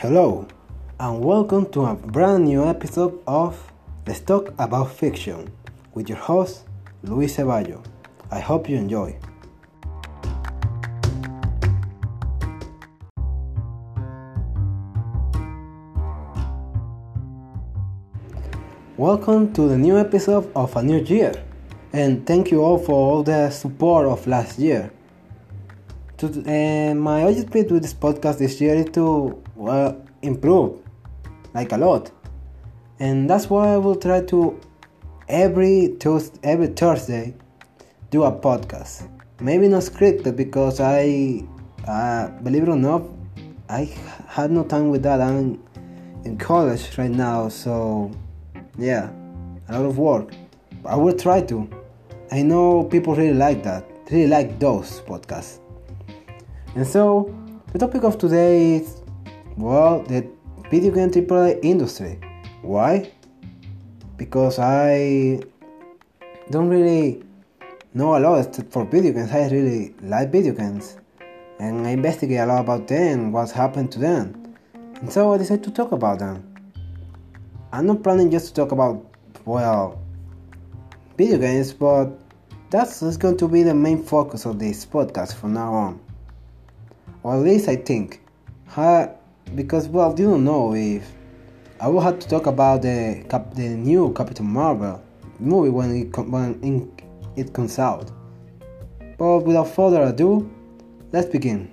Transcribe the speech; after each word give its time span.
Hello, 0.00 0.48
and 0.98 1.22
welcome 1.22 1.70
to 1.72 1.84
a 1.84 1.94
brand 1.94 2.46
new 2.46 2.64
episode 2.64 3.20
of 3.26 3.70
Let's 4.06 4.20
Talk 4.20 4.48
About 4.58 4.90
Fiction 4.92 5.52
with 5.92 6.08
your 6.08 6.16
host, 6.16 6.64
Luis 7.02 7.36
Ceballo. 7.36 7.84
I 8.30 8.40
hope 8.40 8.66
you 8.70 8.78
enjoy. 8.78 9.14
Welcome 18.96 19.52
to 19.52 19.68
the 19.68 19.76
new 19.76 19.98
episode 19.98 20.50
of 20.56 20.74
a 20.76 20.82
new 20.82 21.00
year, 21.00 21.34
and 21.92 22.26
thank 22.26 22.50
you 22.50 22.64
all 22.64 22.78
for 22.78 22.94
all 22.94 23.22
the 23.22 23.50
support 23.50 24.06
of 24.06 24.26
last 24.26 24.58
year. 24.58 24.90
To, 26.16 26.26
uh, 26.26 26.94
my 26.94 27.20
objective 27.20 27.70
with 27.70 27.82
this 27.82 27.92
podcast 27.92 28.38
this 28.38 28.62
year 28.62 28.76
is 28.76 28.86
to 28.92 29.42
well 29.60 30.02
improve, 30.22 30.80
like 31.54 31.72
a 31.72 31.76
lot, 31.76 32.10
and 32.98 33.28
that's 33.28 33.50
why 33.50 33.74
I 33.74 33.76
will 33.76 33.94
try 33.94 34.22
to 34.22 34.58
every 35.28 35.96
Tuesday, 36.00 36.40
every 36.42 36.68
Thursday 36.68 37.34
do 38.10 38.24
a 38.24 38.32
podcast. 38.32 39.08
Maybe 39.40 39.68
not 39.68 39.82
scripted 39.82 40.34
because 40.36 40.80
I, 40.80 41.44
uh, 41.86 42.28
believe 42.42 42.64
it 42.64 42.68
or 42.68 42.76
not, 42.76 43.02
I 43.68 43.84
had 44.26 44.50
no 44.50 44.64
time 44.64 44.88
with 44.88 45.02
that. 45.02 45.20
I'm 45.20 45.62
in 46.24 46.36
college 46.38 46.96
right 46.98 47.10
now, 47.10 47.48
so 47.48 48.10
yeah, 48.78 49.10
a 49.68 49.78
lot 49.78 49.86
of 49.86 49.98
work. 49.98 50.32
I 50.86 50.96
will 50.96 51.16
try 51.16 51.42
to. 51.42 51.68
I 52.32 52.42
know 52.42 52.84
people 52.84 53.14
really 53.14 53.34
like 53.34 53.62
that, 53.64 53.84
really 54.10 54.26
like 54.26 54.58
those 54.58 55.00
podcasts. 55.02 55.58
And 56.74 56.86
so, 56.86 57.34
the 57.72 57.78
topic 57.78 58.04
of 58.04 58.16
today 58.18 58.76
is, 58.76 58.99
well, 59.56 60.02
the 60.02 60.28
video 60.70 60.92
game 60.92 61.10
AAA 61.10 61.60
industry. 61.62 62.18
Why? 62.62 63.10
Because 64.16 64.58
I 64.58 65.40
don't 66.50 66.68
really 66.68 67.22
know 67.94 68.16
a 68.16 68.20
lot 68.20 68.56
for 68.70 68.84
video 68.84 69.12
games. 69.12 69.30
I 69.30 69.48
really 69.48 69.94
like 70.02 70.30
video 70.30 70.52
games. 70.52 70.98
And 71.58 71.86
I 71.86 71.90
investigate 71.90 72.38
a 72.38 72.46
lot 72.46 72.60
about 72.60 72.88
them, 72.88 73.32
what's 73.32 73.52
happened 73.52 73.92
to 73.92 73.98
them. 73.98 74.56
And 74.74 75.12
so 75.12 75.32
I 75.32 75.38
decided 75.38 75.64
to 75.64 75.70
talk 75.70 75.92
about 75.92 76.18
them. 76.18 76.46
I'm 77.72 77.86
not 77.86 78.02
planning 78.02 78.30
just 78.30 78.48
to 78.48 78.54
talk 78.54 78.72
about, 78.72 79.04
well, 79.44 80.00
video 81.16 81.38
games, 81.38 81.72
but 81.72 82.08
that's 82.70 83.16
going 83.16 83.36
to 83.36 83.48
be 83.48 83.62
the 83.62 83.74
main 83.74 84.02
focus 84.02 84.46
of 84.46 84.58
this 84.58 84.86
podcast 84.86 85.34
from 85.34 85.52
now 85.52 85.72
on 85.72 86.00
or 87.22 87.36
at 87.36 87.42
least 87.42 87.68
I 87.68 87.76
think. 87.76 88.22
Because 89.54 89.88
well, 89.88 90.10
you 90.18 90.26
don't 90.26 90.44
know 90.44 90.74
if 90.74 91.10
I 91.80 91.88
will 91.88 92.00
have 92.00 92.18
to 92.18 92.28
talk 92.28 92.46
about 92.46 92.82
the 92.82 93.24
Cap- 93.28 93.54
the 93.54 93.68
new 93.68 94.12
Captain 94.12 94.46
Marvel 94.46 95.02
movie 95.38 95.70
when 95.70 95.96
it 95.96 96.16
when 96.18 96.92
it 97.36 97.52
comes 97.52 97.78
out. 97.78 98.10
But 99.18 99.40
without 99.40 99.68
further 99.68 100.02
ado, 100.02 100.50
let's 101.12 101.28
begin. 101.28 101.70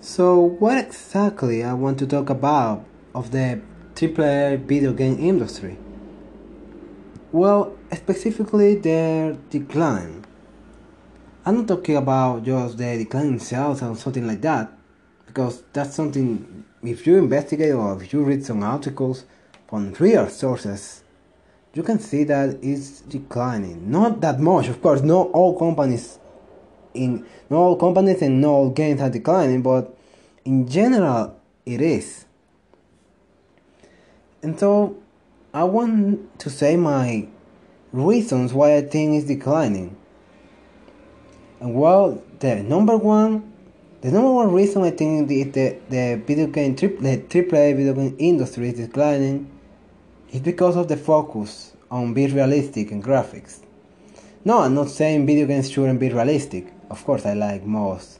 So, 0.00 0.40
what 0.58 0.78
exactly 0.78 1.62
I 1.62 1.74
want 1.74 1.98
to 2.00 2.06
talk 2.06 2.28
about 2.28 2.84
of 3.14 3.30
the 3.30 3.60
AAA 3.94 4.56
video 4.56 4.92
game 4.92 5.18
industry? 5.18 5.78
Well, 7.30 7.76
specifically 7.94 8.74
their 8.74 9.34
decline. 9.48 10.24
I'm 11.44 11.56
not 11.56 11.68
talking 11.68 11.96
about 11.96 12.44
just 12.44 12.78
the 12.78 12.98
declining 12.98 13.40
sales 13.40 13.82
or 13.82 13.96
something 13.96 14.26
like 14.26 14.40
that, 14.42 14.72
because 15.26 15.64
that's 15.72 15.94
something, 15.94 16.64
if 16.84 17.04
you 17.04 17.16
investigate 17.16 17.74
or 17.74 18.00
if 18.00 18.12
you 18.12 18.22
read 18.22 18.44
some 18.44 18.62
articles 18.62 19.24
from 19.66 19.92
real 19.94 20.28
sources, 20.28 21.02
you 21.74 21.82
can 21.82 21.98
see 21.98 22.22
that 22.24 22.58
it's 22.62 23.00
declining. 23.00 23.90
Not 23.90 24.20
that 24.20 24.38
much, 24.38 24.68
of 24.68 24.80
course, 24.80 25.02
not 25.02 25.30
all 25.32 25.58
companies 25.58 26.18
in 26.94 27.26
not 27.48 27.58
all 27.58 27.76
companies 27.76 28.22
and 28.22 28.40
not 28.40 28.48
all 28.50 28.70
games 28.70 29.00
are 29.00 29.10
declining, 29.10 29.62
but 29.62 29.96
in 30.44 30.68
general 30.68 31.34
it 31.64 31.80
is. 31.80 32.26
And 34.42 34.60
so 34.60 34.96
I 35.52 35.64
want 35.64 36.38
to 36.38 36.50
say 36.50 36.76
my 36.76 37.26
reasons 37.92 38.52
why 38.52 38.76
I 38.76 38.82
think 38.82 39.14
it's 39.14 39.26
declining. 39.26 39.96
And 41.62 41.76
well, 41.76 42.20
the 42.40 42.56
number 42.56 42.96
one, 42.96 43.52
the 44.00 44.10
number 44.10 44.32
one 44.32 44.52
reason 44.52 44.82
I 44.82 44.90
think 44.90 45.28
the 45.28 45.44
the, 45.44 45.76
the 45.88 46.20
video 46.26 46.48
game 46.48 46.74
the 46.74 47.18
AAA 47.18 47.76
video 47.76 47.94
game 47.94 48.16
industry 48.18 48.70
is 48.70 48.78
declining 48.78 49.48
is 50.32 50.40
because 50.40 50.74
of 50.76 50.88
the 50.88 50.96
focus 50.96 51.76
on 51.88 52.14
being 52.14 52.34
realistic 52.34 52.90
and 52.90 53.00
graphics. 53.00 53.60
No, 54.44 54.58
I'm 54.62 54.74
not 54.74 54.88
saying 54.88 55.24
video 55.24 55.46
games 55.46 55.70
shouldn't 55.70 56.00
be 56.00 56.08
realistic. 56.08 56.66
Of 56.90 57.04
course, 57.04 57.24
I 57.24 57.34
like 57.34 57.64
most. 57.64 58.18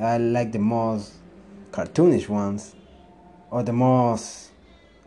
I 0.00 0.18
like 0.18 0.52
the 0.52 0.60
most 0.60 1.14
cartoonish 1.72 2.28
ones, 2.28 2.76
or 3.50 3.64
the 3.64 3.72
most 3.72 4.52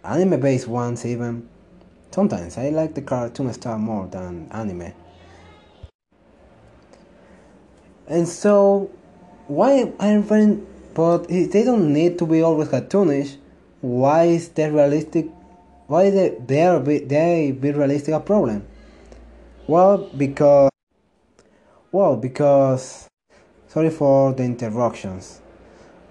anime 0.03 0.37
based 0.41 0.67
ones 0.67 1.05
even. 1.05 1.47
Sometimes 2.11 2.57
I 2.57 2.71
like 2.71 2.93
the 2.93 3.03
cartoon 3.03 3.53
style 3.53 3.79
more 3.79 4.07
than 4.07 4.49
anime. 4.51 4.91
And 8.07 8.27
so, 8.27 8.91
why 9.47 9.91
I'm 9.99 10.23
finding, 10.23 10.65
but 10.93 11.27
they 11.27 11.63
don't 11.63 11.93
need 11.93 12.17
to 12.19 12.25
be 12.25 12.41
always 12.41 12.67
cartoonish. 12.67 13.37
Why 13.81 14.25
is 14.25 14.49
that 14.49 14.71
realistic? 14.71 15.27
Why 15.87 16.03
is 16.03 16.37
they 16.47 16.65
are 16.65 16.79
they 16.79 17.51
be 17.51 17.71
realistic 17.71 18.13
a 18.13 18.19
problem? 18.19 18.65
Well, 19.67 20.09
because 20.17 20.69
well 21.91 22.17
because 22.17 23.07
sorry 23.67 23.89
for 23.89 24.33
the 24.33 24.43
interruptions. 24.43 25.41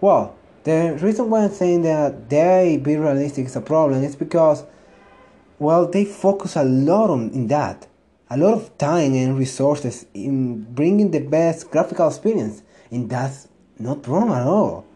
Well, 0.00 0.36
the 0.64 0.98
reason 1.00 1.30
why 1.30 1.44
I'm 1.44 1.50
saying 1.50 1.82
that 1.82 2.28
they 2.28 2.80
be 2.82 2.96
realistic 2.96 3.46
is 3.46 3.56
a 3.56 3.60
problem 3.60 4.02
is 4.02 4.16
because, 4.16 4.64
well, 5.58 5.86
they 5.86 6.04
focus 6.04 6.56
a 6.56 6.64
lot 6.64 7.10
on 7.10 7.30
in 7.30 7.48
that, 7.48 7.86
a 8.32 8.36
lot 8.38 8.54
of 8.54 8.78
time 8.78 9.12
and 9.12 9.38
resources 9.38 10.06
in 10.14 10.62
bringing 10.72 11.10
the 11.10 11.20
best 11.20 11.70
graphical 11.70 12.08
experience, 12.08 12.62
and 12.90 13.10
that's 13.10 13.46
not 13.78 14.06
wrong 14.08 14.32
at 14.32 14.46
all. 14.46 14.86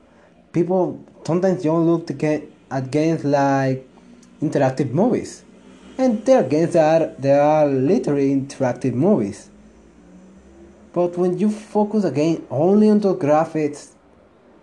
People 0.52 1.04
sometimes 1.22 1.62
don't 1.62 1.86
look 1.86 2.10
at 2.22 2.90
games 2.90 3.24
like 3.24 3.86
interactive 4.40 4.90
movies, 4.90 5.44
and 5.98 6.24
there 6.24 6.40
are 6.40 6.48
games 6.48 6.72
that 6.72 7.02
are, 7.02 7.14
they 7.18 7.32
are 7.32 7.66
literally 7.66 8.34
interactive 8.34 8.94
movies. 8.94 9.50
But 10.94 11.18
when 11.18 11.38
you 11.38 11.50
focus 11.50 12.04
again 12.04 12.46
only 12.50 12.88
on 12.88 13.00
the 13.00 13.14
graphics 13.14 13.90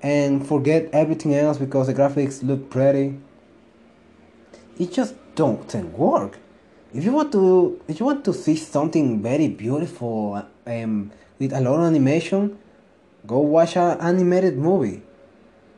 and 0.02 0.46
forget 0.48 0.90
everything 0.92 1.36
else 1.36 1.60
because 1.60 1.86
the 1.86 1.94
graphics 1.94 2.42
look 2.42 2.72
pretty. 2.72 3.20
It 4.80 4.92
just 4.92 5.14
doesn't 5.36 5.96
work. 5.96 6.40
If 6.94 7.04
you 7.04 7.12
want 7.12 7.32
to, 7.32 7.82
if 7.88 8.00
you 8.00 8.06
want 8.06 8.24
to 8.26 8.34
see 8.34 8.56
something 8.56 9.22
very 9.22 9.48
beautiful 9.48 10.46
um, 10.66 11.12
with 11.40 11.54
a 11.54 11.60
lot 11.60 11.80
of 11.80 11.86
animation, 11.86 12.58
go 13.26 13.40
watch 13.40 13.78
an 13.78 14.00
animated 14.00 14.58
movie. 14.58 15.02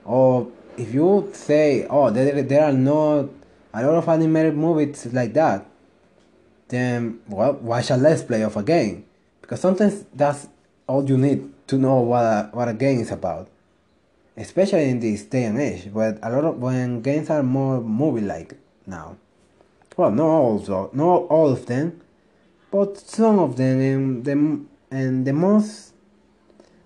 Or 0.04 0.52
if 0.78 0.94
you 0.94 1.30
say, 1.34 1.88
oh, 1.90 2.10
there, 2.12 2.44
there 2.44 2.66
are 2.66 2.74
not 2.74 3.30
a 3.74 3.86
lot 3.86 3.96
of 3.96 4.10
animated 4.10 4.56
movies 4.56 5.08
like 5.14 5.34
that, 5.34 5.66
then 6.68 7.20
well, 7.28 7.54
watch 7.54 7.90
a 7.92 7.98
let's 7.98 8.24
play 8.24 8.42
of 8.42 8.58
a 8.58 8.64
game 8.64 9.06
because 9.42 9.62
sometimes 9.62 10.04
that's 10.14 10.48
all 10.88 11.08
you 11.08 11.18
need 11.18 11.52
to 11.68 11.78
know 11.78 12.00
what 12.02 12.22
a, 12.22 12.50
what 12.52 12.68
a 12.68 12.74
game 12.74 13.00
is 13.00 13.12
about 13.12 13.48
especially 14.38 14.90
in 14.90 15.00
this 15.00 15.24
day 15.24 15.46
and 15.46 15.60
age, 15.60 15.86
where 15.92 16.18
a 16.22 16.30
lot 16.30 16.44
of 16.44 16.58
when 16.60 17.02
games 17.02 17.30
are 17.30 17.44
more 17.44 17.82
movie-like 17.82 18.58
now. 18.86 19.16
Well, 19.98 20.12
not 20.12 20.26
all, 20.26 20.90
not 20.94 21.24
all 21.30 21.52
of 21.52 21.68
them, 21.68 22.02
but 22.70 22.98
some 22.98 23.40
of 23.40 23.56
them, 23.56 23.80
and 23.80 24.26
the 24.26 24.66
and 24.92 25.26
the 25.26 25.34
most, 25.34 25.94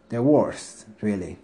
the 0.10 0.22
worst, 0.22 0.86
really. 1.02 1.38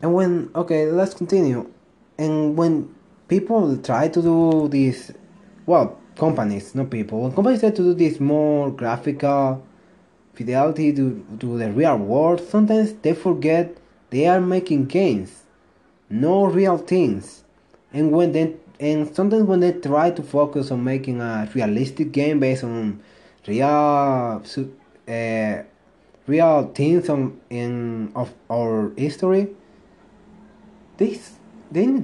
And 0.00 0.14
when 0.14 0.50
okay, 0.54 0.86
let's 0.86 1.14
continue. 1.14 1.70
And 2.18 2.56
when 2.56 2.94
people 3.28 3.76
try 3.78 4.08
to 4.08 4.22
do 4.22 4.68
this, 4.68 5.12
well, 5.66 5.98
companies, 6.16 6.74
not 6.74 6.90
people, 6.90 7.22
when 7.22 7.32
companies 7.32 7.60
try 7.60 7.70
to 7.70 7.82
do 7.82 7.94
this 7.94 8.20
more 8.20 8.70
graphical 8.70 9.64
fidelity 10.34 10.92
to, 10.92 11.24
to 11.40 11.58
the 11.58 11.70
real 11.70 11.98
world, 11.98 12.40
sometimes 12.40 12.94
they 12.94 13.14
forget 13.14 13.76
they 14.10 14.26
are 14.26 14.40
making 14.40 14.86
games, 14.86 15.44
no 16.08 16.44
real 16.46 16.78
things. 16.78 17.44
And 17.92 18.12
when 18.12 18.32
they 18.32 18.56
and 18.82 19.14
sometimes 19.14 19.44
when 19.44 19.60
they 19.60 19.72
try 19.72 20.10
to 20.10 20.22
focus 20.24 20.72
on 20.72 20.82
making 20.82 21.20
a 21.20 21.48
realistic 21.54 22.10
game 22.10 22.40
based 22.40 22.64
on 22.64 23.00
real 23.46 24.42
uh, 25.08 25.62
real 26.26 26.72
things 26.74 27.08
on, 27.08 27.40
in 27.48 28.10
of 28.16 28.34
our 28.50 28.92
history, 28.96 29.54
they 30.96 31.20
they 31.70 32.02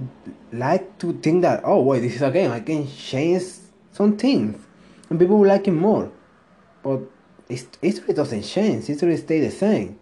like 0.52 0.96
to 1.00 1.14
think 1.14 1.42
that 1.42 1.62
oh 1.64 1.82
wait 1.82 2.00
this 2.00 2.14
is 2.14 2.22
a 2.22 2.30
game. 2.30 2.52
I 2.52 2.60
can 2.60 2.86
change 2.86 3.42
some 3.90 4.16
things. 4.16 4.64
And 5.10 5.18
people 5.18 5.38
will 5.38 5.48
like 5.48 5.66
it 5.66 5.72
more, 5.72 6.12
but 6.84 7.00
history 7.82 8.14
doesn't 8.14 8.42
change. 8.42 8.84
History 8.84 9.16
stay 9.16 9.40
the 9.40 9.50
same, 9.50 9.98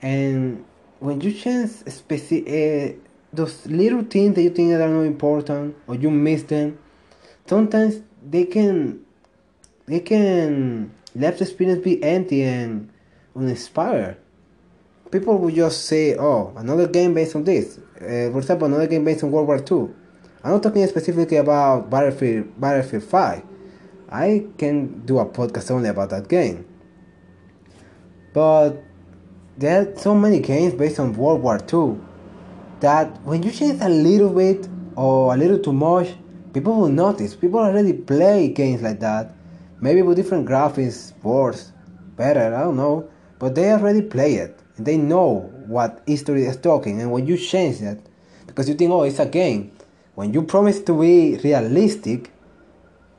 and 0.00 0.64
when 1.00 1.20
you 1.20 1.32
change 1.32 1.70
specific 1.70 2.46
uh, 2.46 3.13
those 3.34 3.66
little 3.66 4.02
things 4.02 4.34
that 4.34 4.42
you 4.42 4.50
think 4.50 4.70
that 4.70 4.80
are 4.80 4.88
not 4.88 5.02
important 5.02 5.76
or 5.86 5.94
you 5.94 6.10
miss 6.10 6.42
them, 6.44 6.78
sometimes 7.46 8.00
they 8.28 8.44
can 8.44 9.04
they 9.86 10.00
can 10.00 10.92
let 11.14 11.38
the 11.38 11.44
experience 11.44 11.82
be 11.84 12.02
empty 12.02 12.42
and 12.42 12.90
uninspired. 13.36 14.16
People 15.10 15.38
will 15.38 15.50
just 15.50 15.86
say, 15.86 16.16
"Oh, 16.16 16.52
another 16.56 16.88
game 16.88 17.14
based 17.14 17.36
on 17.36 17.44
this." 17.44 17.78
Uh, 17.96 18.32
for 18.32 18.38
example, 18.38 18.66
another 18.66 18.86
game 18.86 19.04
based 19.04 19.22
on 19.22 19.30
World 19.30 19.46
War 19.46 19.58
II. 19.58 19.90
I'm 20.42 20.52
not 20.52 20.62
talking 20.62 20.86
specifically 20.86 21.36
about 21.36 21.88
Battlefield 21.90 22.60
Battlefield 22.60 23.04
5. 23.04 23.42
I 24.10 24.46
can 24.58 25.04
do 25.06 25.18
a 25.18 25.26
podcast 25.26 25.70
only 25.70 25.88
about 25.88 26.10
that 26.10 26.28
game. 26.28 26.66
But 28.32 28.82
there 29.56 29.80
are 29.80 29.96
so 29.96 30.14
many 30.14 30.40
games 30.40 30.74
based 30.74 30.98
on 30.98 31.14
World 31.14 31.42
War 31.42 31.58
II 31.72 31.98
that 32.84 33.08
when 33.24 33.42
you 33.42 33.50
change 33.50 33.80
a 33.80 33.88
little 33.88 34.30
bit 34.30 34.68
or 34.94 35.34
a 35.34 35.36
little 35.36 35.58
too 35.58 35.72
much, 35.72 36.14
people 36.52 36.74
will 36.80 36.88
notice. 36.88 37.34
People 37.34 37.60
already 37.60 37.92
play 37.92 38.48
games 38.48 38.82
like 38.82 39.00
that 39.00 39.34
maybe 39.84 40.00
with 40.00 40.16
different 40.16 40.48
graphics, 40.48 41.12
worse, 41.22 41.70
better, 42.16 42.54
I 42.54 42.60
don't 42.60 42.76
know, 42.76 43.06
but 43.38 43.54
they 43.54 43.70
already 43.70 44.00
play 44.00 44.36
it. 44.36 44.58
And 44.78 44.86
they 44.86 44.96
know 44.96 45.52
what 45.66 46.02
history 46.06 46.46
is 46.46 46.56
talking, 46.56 47.02
and 47.02 47.12
when 47.12 47.26
you 47.26 47.36
change 47.36 47.80
that, 47.80 47.98
because 48.46 48.66
you 48.66 48.74
think, 48.74 48.90
oh, 48.90 49.02
it's 49.02 49.18
a 49.18 49.26
game, 49.26 49.72
when 50.14 50.32
you 50.32 50.42
promise 50.42 50.80
to 50.80 50.98
be 50.98 51.36
realistic, 51.44 52.32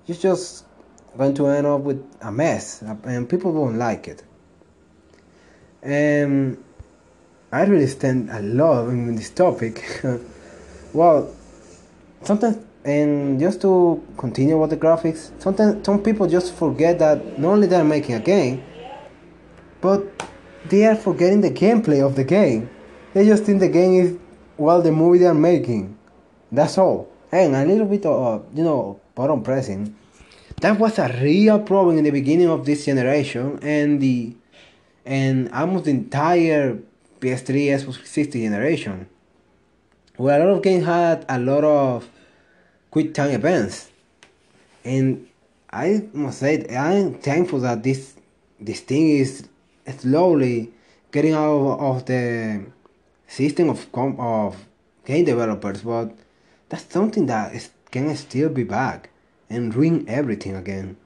you're 0.08 0.18
just 0.18 0.66
going 1.16 1.36
to 1.36 1.48
end 1.48 1.68
up 1.68 1.82
with 1.82 2.04
a 2.22 2.32
mess, 2.32 2.82
and 2.82 3.30
people 3.30 3.52
won't 3.52 3.78
like 3.78 4.08
it. 4.08 4.24
And 5.84 6.58
I 7.56 7.64
really 7.64 7.88
stand 7.88 8.30
a 8.32 8.42
lot 8.42 8.90
in 8.90 9.16
this 9.16 9.30
topic. 9.30 10.04
well, 10.94 11.34
sometimes 12.22 12.58
and 12.84 13.40
just 13.40 13.62
to 13.62 14.04
continue 14.18 14.60
with 14.60 14.72
the 14.72 14.78
graphics, 14.78 15.32
sometimes 15.42 15.86
some 15.86 16.04
people 16.04 16.28
just 16.28 16.54
forget 16.54 17.00
that 17.00 17.40
not 17.40 17.54
only 17.54 17.68
they're 17.68 17.86
making 17.86 18.16
a 18.16 18.20
game, 18.20 18.62
but 19.80 20.04
they 20.66 20.86
are 20.86 20.98
forgetting 20.98 21.40
the 21.40 21.50
gameplay 21.50 22.06
of 22.06 22.18
the 22.18 22.26
game. 22.26 22.70
They 23.14 23.26
just 23.26 23.46
think 23.46 23.62
the 23.62 23.70
game 23.70 24.04
is 24.04 24.18
well 24.58 24.82
the 24.82 24.92
movie 24.92 25.20
they 25.20 25.26
are 25.28 25.34
making. 25.34 25.98
That's 26.52 26.78
all. 26.78 27.08
And 27.32 27.56
a 27.56 27.66
little 27.66 27.88
bit 27.88 28.06
of 28.06 28.42
uh, 28.42 28.46
you 28.54 28.66
know 28.66 29.00
button 29.16 29.42
pressing. 29.44 29.96
That 30.60 30.78
was 30.78 31.00
a 31.00 31.08
real 31.22 31.60
problem 31.60 31.98
in 32.00 32.04
the 32.04 32.12
beginning 32.12 32.50
of 32.50 32.66
this 32.66 32.84
generation 32.84 33.60
and 33.62 34.02
the 34.02 34.36
and 35.06 35.50
almost 35.54 35.86
the 35.86 35.92
entire 35.92 36.80
PS3 37.26 37.74
Xbox 37.74 37.98
360 38.06 38.42
generation. 38.44 39.10
Where 40.18 40.40
a 40.40 40.46
lot 40.46 40.58
of 40.58 40.62
games 40.62 40.86
had 40.86 41.26
a 41.28 41.40
lot 41.40 41.64
of 41.64 42.08
quick 42.92 43.16
time 43.16 43.32
events. 43.32 43.90
And 44.84 45.28
I 45.72 46.08
must 46.14 46.40
say, 46.40 46.64
I'm 46.70 47.16
thankful 47.16 47.60
that 47.62 47.82
this 47.82 48.14
this 48.60 48.82
thing 48.82 49.10
is 49.10 49.50
slowly 49.98 50.72
getting 51.12 51.34
out 51.34 51.80
of 51.80 52.06
the 52.06 52.64
system 53.28 53.70
of 53.70 53.88
of 54.20 54.56
game 55.04 55.26
developers, 55.26 55.82
but 55.82 56.16
that's 56.70 56.86
something 56.94 57.26
that 57.26 57.56
is, 57.56 57.72
can 57.90 58.16
still 58.16 58.50
be 58.50 58.64
back 58.64 59.10
and 59.50 59.74
ruin 59.74 60.06
everything 60.08 60.56
again. 60.56 60.98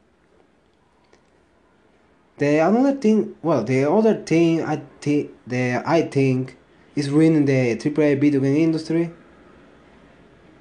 The 2.39 2.59
another 2.59 2.93
thing, 2.93 3.35
well, 3.41 3.65
the 3.65 3.83
other 3.83 4.15
thing 4.15 4.63
I 4.63 4.81
think 5.01 5.31
the 5.45 5.83
I 5.85 6.03
think 6.03 6.57
is 6.95 7.09
ruining 7.09 7.43
the 7.43 7.75
AAA 7.75 8.19
video 8.19 8.39
game 8.39 8.55
industry 8.55 9.11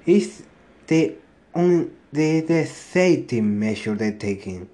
is 0.05 0.43
the 0.87 1.15
on 1.55 1.91
the, 2.11 2.41
the 2.41 2.65
safety 2.65 3.39
measure 3.39 3.95
they're 3.95 4.11
taking. 4.11 4.69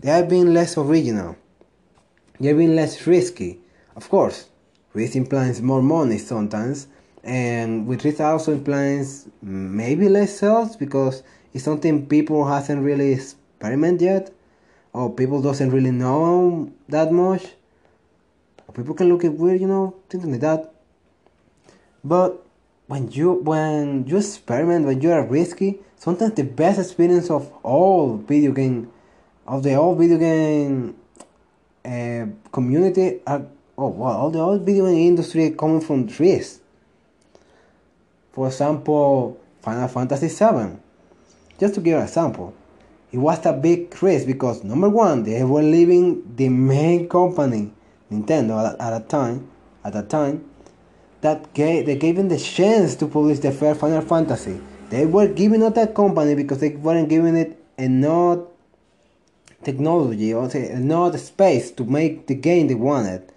They 0.00 0.10
have 0.10 0.30
been 0.30 0.54
less 0.54 0.78
original. 0.78 1.36
They've 2.40 2.56
been 2.56 2.76
less 2.76 3.06
risky. 3.06 3.60
Of 3.94 4.08
course, 4.08 4.48
risk 4.94 5.16
implies 5.16 5.60
more 5.60 5.82
money 5.82 6.16
sometimes, 6.16 6.86
and 7.24 7.86
with 7.86 8.06
risk 8.06 8.20
also 8.20 8.52
implies 8.52 9.28
maybe 9.42 10.08
less 10.08 10.38
sales 10.38 10.76
because 10.76 11.22
it's 11.52 11.64
something 11.64 12.06
people 12.06 12.46
hasn't 12.46 12.82
really 12.82 13.12
experimented 13.12 14.00
yet, 14.00 14.30
or 14.92 15.12
people 15.14 15.42
doesn't 15.42 15.70
really 15.70 15.90
know 15.90 16.72
that 16.88 17.12
much. 17.12 17.46
Or 18.66 18.74
people 18.74 18.94
can 18.94 19.08
look 19.08 19.24
at 19.24 19.32
weird, 19.32 19.60
you 19.60 19.68
know, 19.68 19.94
things 20.08 20.24
like 20.24 20.40
that. 20.40 20.72
But 22.04 22.44
when 22.88 23.10
you 23.12 23.34
when 23.34 24.06
you 24.06 24.16
experiment 24.16 24.86
when 24.86 25.00
you 25.00 25.12
are 25.12 25.22
risky 25.22 25.78
sometimes 25.96 26.32
the 26.34 26.42
best 26.42 26.80
experience 26.80 27.30
of 27.30 27.52
all 27.62 28.16
video 28.16 28.50
game 28.50 28.90
of 29.46 29.62
the 29.62 29.74
whole 29.74 29.94
video 29.94 30.16
game 30.18 30.96
uh, 31.84 32.26
community 32.50 33.20
are 33.26 33.42
oh 33.76 33.88
wow, 33.88 34.12
all 34.12 34.30
the 34.30 34.38
whole 34.38 34.58
video 34.58 34.86
game 34.86 35.08
industry 35.08 35.50
coming 35.50 35.82
from 35.82 36.06
risk 36.18 36.60
for 38.32 38.46
example 38.46 39.38
final 39.60 39.86
fantasy 39.86 40.28
7 40.28 40.80
just 41.60 41.74
to 41.74 41.80
give 41.82 41.98
an 41.98 42.04
example 42.04 42.54
it 43.10 43.18
was 43.18 43.44
a 43.46 43.52
big 43.52 44.02
risk 44.02 44.26
because 44.26 44.64
number 44.64 44.88
one 44.88 45.22
they 45.22 45.42
were 45.44 45.62
leaving 45.62 46.34
the 46.36 46.48
main 46.48 47.08
company 47.08 47.72
nintendo 48.10 48.72
at, 48.72 48.80
at 48.80 49.02
a 49.02 49.04
time 49.06 49.48
at 49.84 49.92
that 49.92 50.08
time 50.08 50.44
that 51.20 51.52
gave, 51.52 51.86
they 51.86 51.96
gave 51.96 52.16
them 52.16 52.28
the 52.28 52.38
chance 52.38 52.94
to 52.96 53.06
publish 53.06 53.40
the 53.40 53.50
first 53.50 53.80
Final 53.80 54.02
Fantasy. 54.02 54.60
They 54.90 55.04
were 55.06 55.28
giving 55.28 55.62
up 55.62 55.74
that 55.74 55.94
company 55.94 56.34
because 56.34 56.60
they 56.60 56.70
weren't 56.70 57.08
giving 57.08 57.36
it 57.36 57.58
enough 57.76 58.40
technology 59.62 60.32
or 60.32 60.48
enough 60.50 61.18
space 61.18 61.70
to 61.72 61.84
make 61.84 62.26
the 62.26 62.34
game 62.34 62.68
they 62.68 62.74
wanted. 62.74 63.32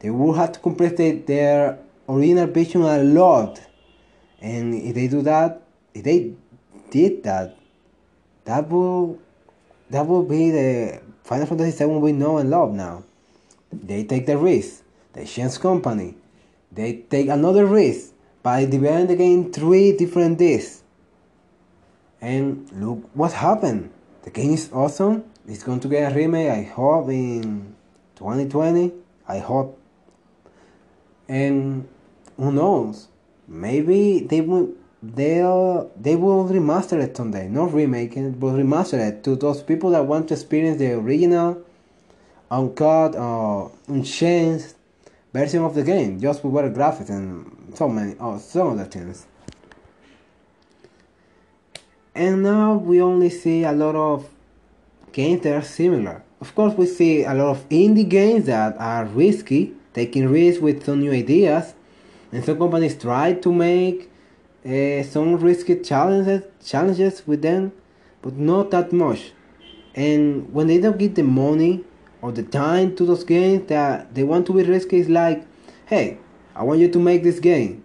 They 0.00 0.10
would 0.10 0.36
have 0.36 0.52
to 0.52 0.60
complete 0.60 1.26
their 1.26 1.78
original 2.08 2.46
vision 2.46 2.82
a 2.82 3.02
lot. 3.02 3.60
And 4.40 4.74
if 4.74 4.94
they 4.94 5.08
do 5.08 5.22
that, 5.22 5.62
if 5.94 6.04
they 6.04 6.34
did 6.90 7.22
that, 7.24 7.56
that 8.44 8.68
will 8.68 9.18
that 9.90 10.06
will 10.06 10.24
be 10.24 10.50
the 10.50 11.00
Final 11.24 11.46
Fantasy 11.46 11.76
7 11.76 12.00
we 12.00 12.12
know 12.12 12.38
and 12.38 12.50
love 12.50 12.72
now. 12.72 13.04
They 13.72 14.04
take 14.04 14.26
the 14.26 14.38
risk. 14.38 14.82
They 15.12 15.24
change 15.24 15.58
company. 15.60 16.16
They 16.72 17.04
take 17.08 17.28
another 17.28 17.66
risk 17.66 18.12
by 18.42 18.64
dividing 18.64 19.06
the 19.06 19.16
game 19.16 19.52
three 19.52 19.96
different 19.96 20.38
discs. 20.38 20.82
And 22.20 22.70
look 22.72 23.08
what 23.14 23.32
happened. 23.32 23.90
The 24.22 24.30
game 24.30 24.52
is 24.52 24.70
awesome. 24.72 25.24
It's 25.46 25.62
going 25.62 25.80
to 25.80 25.88
get 25.88 26.12
a 26.12 26.14
remake, 26.14 26.50
I 26.50 26.62
hope, 26.62 27.10
in 27.10 27.74
2020. 28.16 28.92
I 29.28 29.38
hope. 29.38 29.78
And 31.28 31.86
who 32.36 32.52
knows? 32.52 33.08
Maybe 33.46 34.20
they 34.20 34.40
will 34.40 34.74
they'll 35.14 35.90
they 36.00 36.16
will 36.16 36.44
remaster 36.44 37.02
it 37.02 37.16
someday. 37.16 37.48
Not 37.48 37.72
remake 37.72 38.16
it, 38.16 38.38
but 38.38 38.54
remaster 38.54 38.98
it 38.98 39.22
to 39.24 39.36
those 39.36 39.62
people 39.62 39.90
that 39.90 40.06
want 40.06 40.28
to 40.28 40.34
experience 40.34 40.78
the 40.78 40.92
original 40.92 41.62
uncut 42.50 43.16
or 43.16 43.72
unchanged 43.88 44.74
version 45.32 45.62
of 45.64 45.74
the 45.74 45.82
game, 45.82 46.20
just 46.20 46.44
with 46.44 46.54
better 46.54 46.70
graphics 46.70 47.10
and 47.10 47.72
so 47.74 47.88
many, 47.88 48.14
oh, 48.20 48.38
some 48.38 48.68
other 48.68 48.84
things. 48.84 49.26
And 52.14 52.44
now 52.44 52.74
we 52.74 53.02
only 53.02 53.30
see 53.30 53.64
a 53.64 53.72
lot 53.72 53.96
of 53.96 54.28
games 55.12 55.42
that 55.42 55.54
are 55.54 55.62
similar. 55.62 56.22
Of 56.40 56.54
course, 56.54 56.74
we 56.74 56.86
see 56.86 57.24
a 57.24 57.34
lot 57.34 57.48
of 57.48 57.68
indie 57.68 58.08
games 58.08 58.46
that 58.46 58.76
are 58.78 59.06
risky, 59.06 59.74
taking 59.92 60.28
risks 60.28 60.62
with 60.62 60.84
some 60.84 61.00
new 61.00 61.10
ideas, 61.10 61.74
and 62.30 62.44
some 62.44 62.58
companies 62.58 62.96
try 62.96 63.32
to 63.32 63.52
make 63.52 64.10
uh, 64.66 65.02
some 65.02 65.36
risky 65.36 65.76
challenges 65.80 66.42
challenges 66.64 67.26
with 67.26 67.42
them, 67.42 67.72
but 68.22 68.34
not 68.36 68.70
that 68.70 68.92
much. 68.92 69.32
And 69.94 70.52
when 70.52 70.66
they 70.66 70.78
don't 70.78 70.98
get 70.98 71.14
the 71.14 71.22
money 71.22 71.84
or 72.22 72.32
the 72.32 72.42
time 72.42 72.96
to 72.96 73.04
those 73.04 73.24
games 73.24 73.68
that 73.68 74.14
they 74.14 74.24
want 74.24 74.46
to 74.46 74.52
be 74.54 74.62
risky 74.62 74.98
it's 74.98 75.10
like, 75.10 75.46
hey, 75.86 76.18
I 76.56 76.64
want 76.64 76.80
you 76.80 76.88
to 76.90 76.98
make 76.98 77.22
this 77.22 77.38
game, 77.38 77.84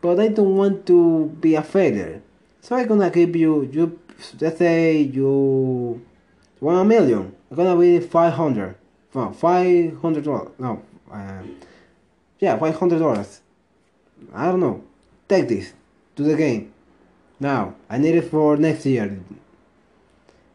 but 0.00 0.20
I 0.20 0.28
don't 0.28 0.56
want 0.56 0.86
to 0.86 1.26
be 1.40 1.56
a 1.56 1.62
failure. 1.62 2.22
So 2.60 2.76
I'm 2.76 2.86
gonna 2.86 3.10
give 3.10 3.34
you, 3.34 3.68
you 3.72 3.98
let's 4.40 4.58
say 4.58 4.98
you 4.98 6.00
a 6.62 6.84
million, 6.84 7.34
I'm 7.50 7.56
gonna 7.56 7.76
be 7.78 8.00
500. 8.00 8.76
well, 9.14 9.32
five 9.32 10.00
hundred 10.00 10.24
dollars. 10.24 10.50
No, 10.58 10.82
uh, 11.10 11.42
yeah, 12.38 12.56
five 12.56 12.76
hundred 12.76 13.00
dollars. 13.00 13.40
I 14.32 14.46
don't 14.46 14.60
know. 14.60 14.84
Take 15.28 15.48
this 15.48 15.72
to 16.18 16.24
the 16.24 16.36
game. 16.36 16.72
Now 17.40 17.74
I 17.88 17.96
need 17.98 18.16
it 18.16 18.30
for 18.30 18.56
next 18.56 18.84
year, 18.84 19.20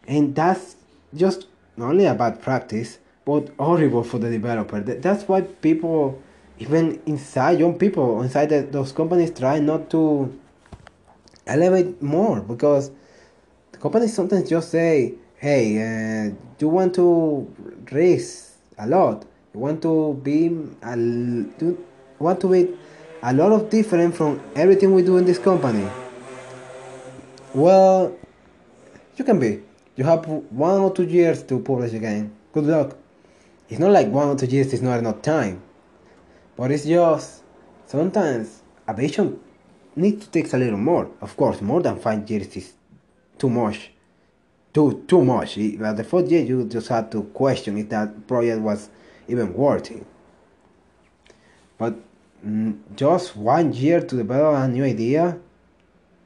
and 0.05 0.35
that's 0.35 0.75
just 1.15 1.47
not 1.77 1.91
only 1.91 2.05
a 2.05 2.13
bad 2.13 2.41
practice, 2.41 2.99
but 3.25 3.49
horrible 3.57 4.03
for 4.03 4.19
the 4.19 4.29
developer. 4.29 4.81
That's 4.81 5.23
why 5.27 5.41
people, 5.41 6.21
even 6.59 7.01
inside 7.05 7.59
young 7.59 7.79
people 7.79 8.21
inside 8.21 8.49
the, 8.49 8.61
those 8.63 8.91
companies, 8.91 9.31
try 9.31 9.59
not 9.59 9.89
to 9.91 10.37
elevate 11.47 12.01
more 12.01 12.41
because 12.41 12.91
the 13.71 13.77
companies 13.77 14.13
sometimes 14.13 14.49
just 14.49 14.69
say, 14.69 15.13
"Hey, 15.37 15.63
uh, 15.79 16.35
you 16.59 16.67
want 16.67 16.93
to 16.95 17.47
raise 17.89 18.57
a 18.77 18.85
lot. 18.85 19.23
You 19.53 19.61
want 19.61 19.81
to 19.83 20.19
be 20.21 20.47
a, 20.81 20.97
you 20.97 21.77
want 22.19 22.41
to 22.41 22.49
be 22.49 22.75
a 23.23 23.33
lot 23.33 23.51
of 23.51 23.69
different 23.69 24.15
from 24.15 24.39
everything 24.55 24.93
we 24.93 25.01
do 25.01 25.17
in 25.17 25.25
this 25.25 25.39
company." 25.39 25.87
Well, 27.53 28.15
you 29.17 29.23
can 29.25 29.39
be. 29.39 29.61
You 29.95 30.03
have 30.05 30.25
one 30.25 30.81
or 30.81 30.91
two 30.91 31.03
years 31.03 31.43
to 31.43 31.59
publish 31.59 31.93
again. 31.93 32.31
Good 32.53 32.65
luck. 32.65 32.97
It's 33.69 33.79
not 33.79 33.91
like 33.91 34.09
one 34.09 34.27
or 34.27 34.35
two 34.35 34.47
years 34.47 34.73
is 34.73 34.81
not 34.81 34.99
enough 34.99 35.21
time. 35.21 35.61
But 36.55 36.71
it's 36.71 36.85
just 36.85 37.41
sometimes 37.85 38.61
a 38.87 38.93
vision 38.93 39.39
needs 39.95 40.25
to 40.25 40.31
take 40.31 40.51
a 40.53 40.57
little 40.57 40.77
more. 40.77 41.09
Of 41.21 41.37
course, 41.37 41.61
more 41.61 41.81
than 41.81 41.99
five 41.99 42.29
years 42.29 42.55
is 42.55 42.73
too 43.37 43.49
much. 43.49 43.91
Too 44.73 45.03
too 45.07 45.23
much. 45.23 45.57
But 45.77 45.97
the 45.97 46.03
fourth 46.03 46.31
year 46.31 46.43
you 46.43 46.65
just 46.65 46.87
have 46.87 47.09
to 47.11 47.23
question 47.23 47.77
if 47.77 47.89
that 47.89 48.27
project 48.27 48.61
was 48.61 48.89
even 49.27 49.53
worth 49.53 49.91
it. 49.91 50.05
But 51.77 51.95
just 52.95 53.35
one 53.35 53.73
year 53.73 54.01
to 54.01 54.15
develop 54.17 54.55
a 54.63 54.67
new 54.67 54.83
idea, 54.83 55.37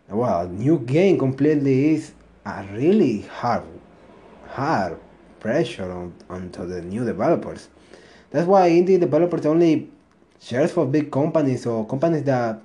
well, 0.10 0.42
a 0.42 0.48
new 0.48 0.80
game 0.80 1.20
completely 1.20 1.94
is 1.94 2.14
a 2.46 2.66
really 2.74 3.22
hard, 3.22 3.64
hard 4.50 4.98
pressure 5.40 5.92
on 5.92 6.14
onto 6.30 6.66
the 6.66 6.82
new 6.82 7.06
developers. 7.06 7.70
That's 8.32 8.48
why 8.48 8.70
indie 8.70 9.00
developers 9.00 9.46
only 9.46 9.90
search 10.40 10.72
for 10.72 10.86
big 10.86 11.12
companies 11.12 11.66
or 11.66 11.86
companies 11.86 12.24
that 12.24 12.62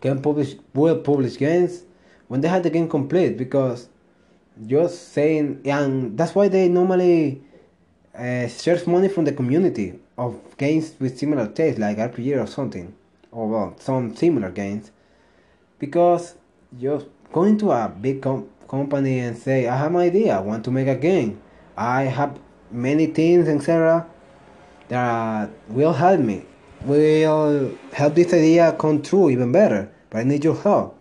can 0.00 0.22
publish 0.22 0.54
will 0.74 0.98
publish 0.98 1.36
games 1.36 1.82
when 2.28 2.40
they 2.40 2.48
have 2.48 2.62
the 2.62 2.70
game 2.70 2.88
complete 2.88 3.36
because 3.36 3.88
just 4.66 5.12
saying 5.12 5.60
and 5.64 6.16
that's 6.16 6.34
why 6.34 6.48
they 6.48 6.68
normally 6.68 7.42
uh, 8.16 8.46
search 8.48 8.86
money 8.86 9.08
from 9.08 9.24
the 9.24 9.32
community 9.32 9.98
of 10.24 10.30
games 10.58 10.86
with 11.00 11.18
similar 11.18 11.46
taste 11.58 11.78
like 11.78 11.96
RPG 11.96 12.28
or 12.42 12.46
something 12.46 12.94
or 13.32 13.48
well 13.48 13.74
some 13.78 14.14
similar 14.14 14.50
games 14.50 14.90
because 15.78 16.34
just 16.78 17.06
going 17.32 17.56
to 17.58 17.72
a 17.72 17.88
big 17.88 18.22
com- 18.22 18.48
company 18.68 19.18
and 19.18 19.36
say, 19.36 19.66
I 19.66 19.76
have 19.76 19.94
an 19.94 20.00
idea, 20.00 20.36
I 20.36 20.40
want 20.40 20.64
to 20.66 20.70
make 20.70 20.86
a 20.86 20.94
game. 20.94 21.40
I 21.76 22.02
have 22.02 22.38
many 22.70 23.06
things, 23.06 23.48
etc. 23.48 24.06
that 24.88 25.50
will 25.68 25.92
help 25.92 26.20
me, 26.20 26.44
will 26.82 27.76
help 27.92 28.14
this 28.14 28.32
idea 28.32 28.72
come 28.78 29.02
true 29.02 29.30
even 29.30 29.50
better. 29.50 29.90
But 30.08 30.18
I 30.18 30.24
need 30.24 30.44
your 30.44 30.56
help. 30.56 30.96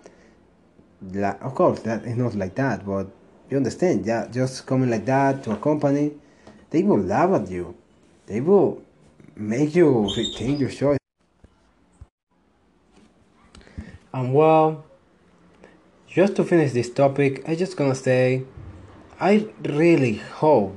Like, 1.01 1.41
Of 1.41 1.55
course, 1.55 1.81
that 1.81 2.05
is 2.05 2.17
not 2.17 2.35
like 2.35 2.55
that, 2.55 2.85
but 2.85 3.07
you 3.49 3.57
understand. 3.57 4.05
Yeah, 4.05 4.27
just 4.31 4.65
coming 4.65 4.89
like 4.89 5.05
that 5.05 5.43
to 5.43 5.51
a 5.51 5.57
company, 5.57 6.13
they 6.71 6.83
will 6.83 6.99
laugh 6.99 7.41
at 7.41 7.49
you. 7.49 7.75
They 8.27 8.41
will 8.41 8.81
make 9.39 9.73
you 9.73 9.85
rethink 9.85 10.59
your 10.59 10.69
choice. 10.69 10.97
And 14.13 14.33
well, 14.33 14.83
just 16.07 16.35
to 16.35 16.43
finish 16.43 16.73
this 16.73 16.89
topic, 16.89 17.47
I 17.47 17.55
just 17.55 17.77
gonna 17.77 17.95
say, 17.95 18.43
I 19.19 19.47
really 19.63 20.15
hope 20.15 20.75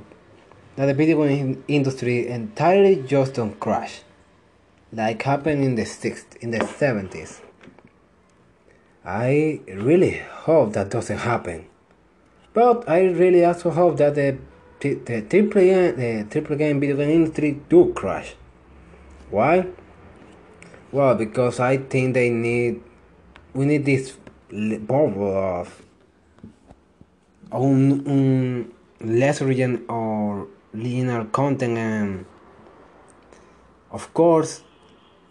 that 0.76 0.86
the 0.86 0.94
video 0.94 1.26
game 1.26 1.64
industry 1.66 2.28
entirely 2.28 3.02
just 3.02 3.34
don't 3.34 3.58
crash, 3.58 4.02
like 4.92 5.22
happened 5.22 5.64
in 5.64 5.74
the 5.74 5.82
60s, 5.82 6.36
in 6.36 6.52
the 6.52 6.58
70s. 6.58 7.40
I 9.04 9.60
really 9.66 10.18
hope 10.18 10.74
that 10.74 10.90
doesn't 10.90 11.18
happen, 11.18 11.66
but 12.54 12.88
I 12.88 13.06
really 13.06 13.44
also 13.44 13.70
hope 13.70 13.96
that 13.96 14.14
the 14.14 14.38
the 14.80 15.22
triple 15.28 15.62
game, 15.62 15.96
the 15.96 16.26
triple 16.30 16.56
game 16.56 16.78
video 16.78 16.96
game 16.96 17.10
industry 17.10 17.60
do 17.68 17.92
crash. 17.92 18.36
Why? 19.32 19.66
Well, 20.92 21.14
because 21.14 21.58
I 21.58 21.78
think 21.78 22.12
they 22.12 22.28
need 22.28 22.82
we 23.54 23.64
need 23.64 23.86
this 23.86 24.18
bubble 24.50 25.34
of 25.34 25.82
un, 27.50 28.06
un 28.06 28.72
less 29.00 29.40
region 29.40 29.86
or 29.88 30.48
linear 30.74 31.24
content 31.24 31.78
and 31.78 32.26
of 33.90 34.12
course 34.12 34.62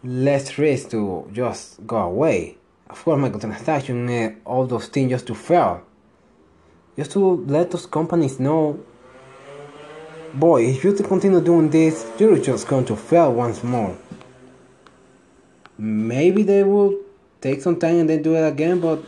less 0.03 0.57
risk 0.57 0.89
to 0.89 1.29
just 1.31 1.85
go 1.85 1.97
away 1.97 2.57
of 2.89 3.03
course 3.03 3.19
microtransaction 3.21 4.09
uh, 4.09 4.35
all 4.45 4.65
those 4.67 4.87
things 4.87 5.09
just 5.09 5.25
to 5.27 5.33
fail 5.33 5.81
just 6.97 7.11
to 7.11 7.45
let 7.47 7.71
those 7.71 7.85
companies 7.85 8.39
know 8.39 8.79
boy 10.33 10.63
if 10.63 10.83
you 10.83 10.93
continue 10.93 11.41
doing 11.41 11.69
this 11.69 12.05
you're 12.17 12.37
just 12.37 12.67
going 12.67 12.85
to 12.85 12.95
fail 12.95 13.33
once 13.33 13.63
more 13.63 13.97
maybe 15.81 16.43
they 16.43 16.63
will 16.63 16.95
take 17.41 17.59
some 17.59 17.79
time 17.79 17.95
and 17.95 18.09
then 18.09 18.21
do 18.21 18.35
it 18.35 18.47
again, 18.47 18.79
but 18.79 19.03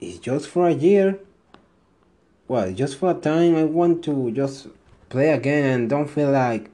it's 0.00 0.18
just 0.18 0.48
for 0.48 0.68
a 0.68 0.72
year. 0.72 1.18
Well, 2.46 2.72
just 2.72 2.96
for 2.96 3.10
a 3.10 3.14
time, 3.14 3.56
I 3.56 3.64
want 3.64 4.04
to 4.04 4.30
just 4.30 4.68
play 5.08 5.30
again 5.30 5.64
and 5.64 5.90
don't 5.90 6.08
feel 6.08 6.30
like, 6.30 6.70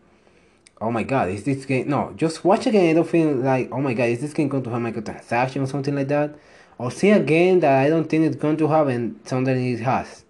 oh 0.81 0.91
my 0.91 1.03
god, 1.03 1.31
is 1.31 1.45
this 1.45 1.65
game? 1.65 1.89
No, 1.89 2.13
just 2.17 2.45
watch 2.45 2.67
again 2.67 2.87
and 2.87 2.97
don't 2.97 3.09
feel 3.09 3.35
like, 3.37 3.71
oh 3.73 3.81
my 3.81 3.95
god, 3.95 4.11
is 4.11 4.21
this 4.21 4.35
game 4.35 4.49
going 4.49 4.63
to 4.65 4.71
have 4.71 4.83
like 4.83 4.97
a 4.97 5.01
microtransaction 5.03 5.63
or 5.63 5.67
something 5.67 5.95
like 5.95 6.09
that? 6.09 6.37
Or 6.77 6.91
see 6.91 7.11
a 7.11 7.21
game 7.21 7.61
that 7.61 7.85
I 7.85 7.89
don't 7.89 8.09
think 8.09 8.25
it's 8.25 8.37
going 8.37 8.57
to 8.59 8.69
have 8.69 8.89
and 8.89 9.19
suddenly 9.25 9.73
it 9.73 9.81
has. 9.81 10.25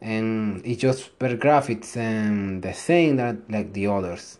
And 0.00 0.64
it's 0.64 0.80
just 0.80 1.18
better 1.18 1.36
graphics 1.36 1.96
and 1.96 2.62
the 2.62 2.72
same 2.72 3.16
that 3.16 3.50
like 3.50 3.72
the 3.72 3.86
others. 3.86 4.38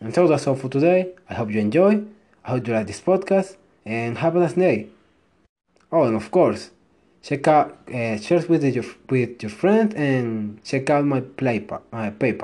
And 0.00 0.14
so 0.14 0.26
that's 0.26 0.46
all 0.46 0.56
for 0.56 0.68
today. 0.68 1.12
I 1.28 1.34
hope 1.34 1.50
you 1.50 1.60
enjoy. 1.60 2.02
I 2.44 2.50
hope 2.52 2.66
you 2.66 2.72
like 2.72 2.86
this 2.86 3.00
podcast 3.00 3.56
and 3.84 4.18
have 4.18 4.34
a 4.36 4.40
nice 4.40 4.54
day. 4.54 4.88
Oh, 5.92 6.04
and 6.04 6.16
of 6.16 6.30
course, 6.30 6.70
check 7.22 7.46
out 7.48 7.76
uh, 7.92 8.16
share 8.18 8.44
with 8.48 8.64
your 8.64 8.84
with 9.08 9.42
your 9.42 9.50
friends 9.50 9.94
and 9.94 10.62
check 10.64 10.88
out 10.88 11.04
my 11.04 11.20
play 11.20 11.66
my 11.92 12.10
PayPal. 12.10 12.38